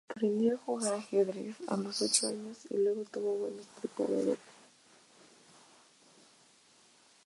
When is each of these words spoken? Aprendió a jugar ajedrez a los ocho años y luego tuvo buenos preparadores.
Aprendió 0.09 0.55
a 0.55 0.57
jugar 0.57 0.93
ajedrez 0.95 1.57
a 1.67 1.77
los 1.77 2.01
ocho 2.01 2.25
años 2.27 2.57
y 2.71 2.77
luego 2.77 3.03
tuvo 3.11 3.35
buenos 3.35 3.67
preparadores. 3.79 4.39